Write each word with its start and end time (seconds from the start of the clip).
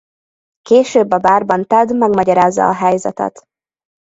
Később 0.61 1.11
a 1.11 1.17
bárban 1.17 1.67
Ted 1.67 1.95
megmagyarázza 1.97 2.67
a 2.67 2.73
helyzetet. 2.73 3.43